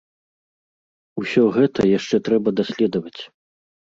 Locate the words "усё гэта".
1.23-1.79